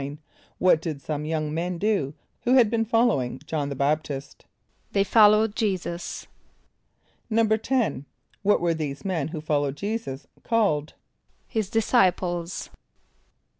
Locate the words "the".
3.69-3.75